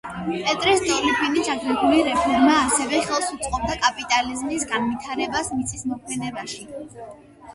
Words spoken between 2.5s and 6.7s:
ასევე ხელს უწყობდა კაპიტალიზმის განვითარებას მიწათმოქმედებაში.